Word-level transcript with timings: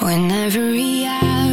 when 0.00 0.30
every 0.30 1.04
hour 1.06 1.45